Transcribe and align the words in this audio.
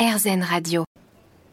RZN 0.00 0.42
Radio. 0.42 0.84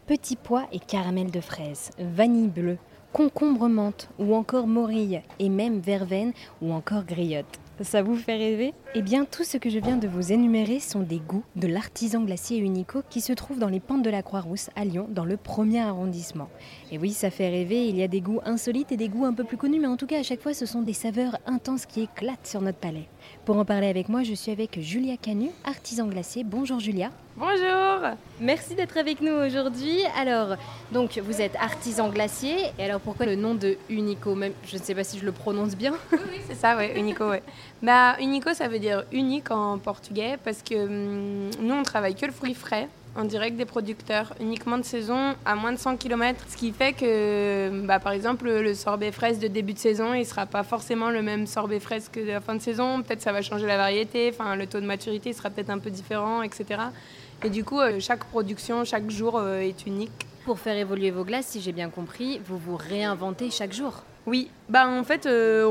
Petits 0.08 0.38
pois 0.38 0.68
et 0.72 0.80
caramel 0.80 1.32
de 1.32 1.42
fraise, 1.42 1.92
vanille 2.00 2.48
bleue, 2.48 2.78
concombre 3.12 3.68
menthe 3.68 4.08
ou 4.20 4.34
encore 4.36 4.68
morille 4.68 5.22
et 5.40 5.50
même 5.50 5.82
verveine 5.82 6.32
ou 6.62 6.72
encore 6.72 7.04
griotte. 7.04 7.60
Ça 7.82 8.02
vous 8.02 8.16
fait 8.16 8.38
rêver? 8.38 8.74
Eh 8.96 9.04
bien, 9.04 9.26
tout 9.26 9.44
ce 9.44 9.58
que 9.58 9.70
je 9.70 9.78
viens 9.78 9.98
de 9.98 10.08
vous 10.08 10.32
énumérer 10.32 10.80
sont 10.80 11.02
des 11.02 11.20
goûts 11.20 11.44
de 11.56 11.68
l'artisan 11.68 12.22
glacier 12.22 12.58
Unico 12.58 13.04
qui 13.08 13.22
se 13.22 13.34
trouve 13.34 13.60
dans 13.60 13.68
les 13.68 13.80
pentes 13.80 14.02
de 14.02 14.10
la 14.10 14.24
Croix-Rousse 14.24 14.72
à 14.76 14.84
Lyon, 14.84 15.08
dans 15.12 15.26
le 15.26 15.38
premier 15.38 15.82
arrondissement. 15.82 16.50
Et 16.92 16.98
oui, 16.98 17.12
ça 17.12 17.30
fait 17.30 17.50
rêver, 17.50 17.88
il 17.88 17.96
y 17.96 18.02
a 18.02 18.08
des 18.08 18.22
goûts 18.22 18.40
insolites 18.46 18.92
et 18.92 18.98
des 18.98 19.10
goûts 19.10 19.26
un 19.26 19.34
peu 19.34 19.44
plus 19.44 19.58
connus, 19.58 19.80
mais 19.80 19.88
en 19.88 19.96
tout 19.96 20.08
cas, 20.08 20.20
à 20.20 20.24
chaque 20.24 20.42
fois, 20.42 20.56
ce 20.56 20.66
sont 20.66 20.82
des 20.82 20.94
saveurs 20.94 21.38
intenses 21.46 21.86
qui 21.86 22.02
éclatent 22.02 22.48
sur 22.48 22.62
notre 22.62 22.80
palais. 22.80 23.08
Pour 23.46 23.58
en 23.58 23.66
parler 23.66 23.88
avec 23.88 24.10
moi, 24.10 24.24
je 24.24 24.34
suis 24.34 24.52
avec 24.52 24.80
Julia 24.82 25.18
Canu, 25.18 25.50
artisan 25.64 26.08
glacier. 26.08 26.44
Bonjour 26.44 26.80
Julia. 26.80 27.12
Bonjour 27.36 28.16
Merci 28.42 28.74
d'être 28.74 28.98
avec 28.98 29.22
nous 29.22 29.32
aujourd'hui. 29.32 30.00
Alors, 30.20 30.56
donc 30.92 31.20
vous 31.24 31.40
êtes 31.40 31.56
artisan 31.58 32.10
glacier. 32.10 32.56
Et 32.80 32.84
alors 32.84 33.00
pourquoi 33.00 33.28
le 33.28 33.36
nom 33.36 33.54
de 33.54 33.78
Unico? 33.90 34.34
Même, 34.34 34.54
je 34.66 34.78
ne 34.78 34.82
sais 34.82 34.96
pas 34.96 35.04
si 35.04 35.20
je 35.20 35.26
le 35.26 35.32
prononce 35.32 35.76
bien. 35.76 35.94
Oui, 36.12 36.18
oui 36.32 36.40
c'est 36.48 36.56
ça, 36.56 36.76
ouais, 36.76 36.98
Unico, 36.98 37.30
ouais. 37.30 37.44
Bah, 37.84 38.16
Unico, 38.20 38.54
ça 38.54 38.68
veut 38.68 38.80
dire 38.80 39.04
unique 39.12 39.52
en 39.52 39.78
portugais 39.78 40.38
parce 40.44 40.64
que 40.64 40.76
hum, 40.76 41.52
nous, 41.62 41.76
on 41.76 41.84
travaille 41.84 42.16
que 42.16 42.26
le 42.26 42.32
fruit 42.32 42.56
frais 42.56 42.88
en 43.16 43.24
direct 43.24 43.58
des 43.58 43.66
producteurs, 43.66 44.34
uniquement 44.40 44.78
de 44.78 44.84
saison, 44.84 45.36
à 45.44 45.56
moins 45.56 45.72
de 45.74 45.78
100 45.78 45.98
km. 45.98 46.40
Ce 46.48 46.56
qui 46.56 46.72
fait 46.72 46.94
que, 46.94 47.86
bah, 47.86 48.00
par 48.00 48.12
exemple, 48.12 48.48
le 48.48 48.76
sorbet 48.76 49.12
fraise 49.12 49.40
de 49.40 49.48
début 49.48 49.74
de 49.74 49.80
saison, 49.80 50.14
il 50.14 50.20
ne 50.20 50.24
sera 50.24 50.46
pas 50.46 50.64
forcément 50.64 51.10
le 51.10 51.24
même 51.24 51.48
sorbet 51.48 51.80
fraise 51.80 52.10
que 52.12 52.20
de 52.20 52.28
la 52.28 52.42
fin 52.42 52.54
de 52.54 52.62
saison. 52.62 53.02
Peut-être 53.02 53.22
ça 53.22 53.32
va 53.32 53.42
changer 53.42 53.66
la 53.66 53.78
variété, 53.78 54.32
enfin, 54.32 54.56
le 54.56 54.68
taux 54.68 54.80
de 54.80 54.86
maturité 54.86 55.34
sera 55.34 55.50
peut-être 55.50 55.72
un 55.72 55.80
peu 55.80 55.90
différent, 55.90 56.44
etc. 56.44 56.82
Et 57.44 57.50
du 57.50 57.64
coup, 57.64 57.80
euh, 57.80 58.00
chaque 58.00 58.24
production, 58.26 58.86
chaque 58.86 59.10
jour 59.10 59.38
euh, 59.38 59.60
est 59.60 59.88
unique. 59.88 60.12
Pour 60.46 60.60
faire 60.60 60.78
évoluer 60.78 61.12
vos 61.12 61.26
glaces, 61.26 61.48
si 61.48 61.62
j'ai 61.62 61.74
bien 61.74 61.90
compris, 61.90 62.40
vous 62.46 62.58
vous 62.58 62.78
réinventez 62.78 63.50
chaque 63.50 63.74
jour. 63.74 64.04
Oui, 64.28 64.52
bah 64.68 64.90
en 64.90 65.06
fait, 65.06 65.26
euh, 65.26 65.64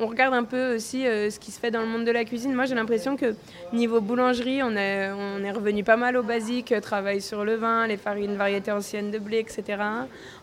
on, 0.00 0.06
regarde 0.08 0.34
un 0.34 0.42
peu 0.42 0.74
aussi 0.74 1.04
ce 1.04 1.38
qui 1.38 1.52
se 1.52 1.60
fait 1.60 1.70
dans 1.70 1.82
le 1.82 1.86
monde 1.86 2.04
de 2.04 2.10
la 2.10 2.24
cuisine. 2.24 2.52
Moi, 2.52 2.64
j'ai 2.64 2.74
l'impression 2.74 3.16
que 3.16 3.36
niveau 3.72 4.00
boulangerie, 4.00 4.60
on 4.64 4.74
est, 4.74 5.08
revenu 5.52 5.84
pas 5.84 5.96
mal 5.96 6.16
au 6.16 6.24
basique, 6.24 6.74
travail 6.82 7.20
sur 7.20 7.44
le 7.44 7.54
vin, 7.54 7.86
les 7.86 7.96
farines, 7.96 8.34
variétés 8.34 8.72
anciennes 8.72 9.12
de 9.12 9.20
blé, 9.20 9.38
etc. 9.38 9.80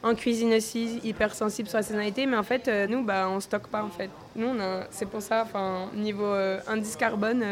En 0.04 0.16
cuisine 0.16 0.54
aussi, 0.54 1.02
hyper 1.04 1.36
sensible 1.36 1.68
sur 1.68 1.80
la 1.80 1.84
saisonnalité, 1.84 2.26
mais 2.26 2.38
en 2.38 2.44
fait, 2.44 2.72
nous, 2.88 3.04
bah, 3.04 3.28
on 3.30 3.42
stocke 3.42 3.68
pas 3.68 3.84
en 3.84 3.90
fait. 3.90 4.10
Nous, 4.38 4.48
c'est 4.90 5.10
pour 5.10 5.22
ça, 5.22 5.44
enfin, 5.44 5.90
niveau 5.96 6.32
indice 6.68 6.96
carbone, 6.96 7.44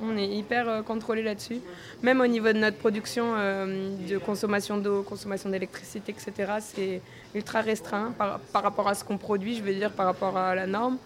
on 0.00 0.16
est 0.16 0.28
hyper 0.28 0.82
contrôlé 0.86 1.22
là-dessus 1.22 1.60
même 2.02 2.20
au 2.20 2.26
niveau 2.26 2.48
de 2.48 2.58
notre 2.58 2.78
production 2.78 3.34
euh, 3.36 3.90
de 4.08 4.18
consommation 4.18 4.78
d'eau, 4.78 5.02
consommation 5.02 5.50
d'électricité, 5.50 6.12
etc., 6.12 6.52
c'est 6.60 7.02
ultra 7.34 7.60
restreint 7.60 8.12
par, 8.16 8.40
rapport 8.62 8.88
à 8.88 8.94
ce 8.94 9.04
qu'on 9.10 9.18
produit, 9.18 9.56
je 9.56 9.62
veux 9.62 9.74
dire, 9.74 9.90
par 9.90 10.06
rapport 10.06 10.36
à 10.36 10.54
la 10.54 10.66
norme. 10.68 10.96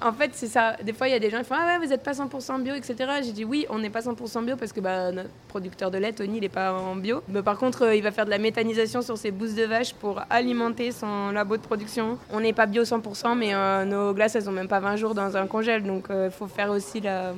En 0.00 0.12
fait, 0.12 0.30
c'est 0.34 0.48
ça. 0.48 0.76
Des 0.82 0.92
fois, 0.92 1.06
il 1.06 1.12
y 1.12 1.14
a 1.14 1.20
des 1.20 1.30
gens 1.30 1.38
qui 1.38 1.44
font 1.44 1.54
Ah 1.56 1.64
ouais, 1.66 1.78
vous 1.78 1.90
n'êtes 1.90 2.02
pas 2.02 2.10
100% 2.10 2.60
bio, 2.62 2.74
etc. 2.74 2.96
J'ai 3.22 3.30
dit 3.30 3.44
Oui, 3.44 3.66
on 3.70 3.78
n'est 3.78 3.90
pas 3.90 4.00
100% 4.00 4.44
bio 4.44 4.56
parce 4.56 4.72
que 4.72 4.80
bah, 4.80 5.12
notre 5.12 5.28
producteur 5.46 5.92
de 5.92 5.98
lait, 5.98 6.12
Tony, 6.12 6.38
il 6.38 6.40
n'est 6.40 6.48
pas 6.48 6.72
en 6.72 6.96
bio. 6.96 7.22
Mais 7.28 7.40
par 7.42 7.56
contre, 7.56 7.82
euh, 7.82 7.94
il 7.94 8.02
va 8.02 8.10
faire 8.10 8.24
de 8.24 8.30
la 8.30 8.38
méthanisation 8.38 9.00
sur 9.00 9.16
ses 9.16 9.30
bousses 9.30 9.54
de 9.54 9.62
vache 9.62 9.94
pour 9.94 10.20
alimenter 10.28 10.90
son 10.90 11.30
labo 11.30 11.56
de 11.56 11.62
production. 11.62 12.18
On 12.32 12.40
n'est 12.40 12.52
pas 12.52 12.66
bio 12.66 12.82
100%, 12.82 13.38
mais 13.38 13.54
euh, 13.54 13.84
nos 13.84 14.12
glaces, 14.12 14.34
elles 14.34 14.44
n'ont 14.44 14.50
même 14.50 14.66
pas 14.66 14.80
20 14.80 14.96
jours 14.96 15.14
dans 15.14 15.36
un 15.36 15.46
congèle. 15.46 15.84
Donc, 15.84 16.06
il 16.10 16.32
faut 16.32 16.48
faire 16.48 16.70
aussi 16.70 17.00
la. 17.00 17.32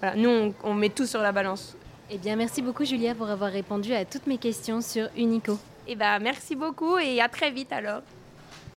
Voilà. 0.00 0.16
Nous, 0.16 0.30
on, 0.30 0.54
on 0.64 0.72
met 0.72 0.88
tout 0.88 1.06
sur 1.06 1.20
la 1.20 1.30
balance. 1.32 1.76
Eh 2.10 2.16
bien, 2.16 2.36
merci 2.36 2.62
beaucoup 2.62 2.84
Julia 2.86 3.14
pour 3.14 3.28
avoir 3.28 3.50
répondu 3.52 3.92
à 3.92 4.06
toutes 4.06 4.26
mes 4.26 4.38
questions 4.38 4.80
sur 4.80 5.08
Unico. 5.16 5.58
Eh 5.86 5.94
bien, 5.94 6.18
merci 6.20 6.56
beaucoup 6.56 6.96
et 6.96 7.20
à 7.20 7.28
très 7.28 7.50
vite 7.50 7.72
alors. 7.72 8.00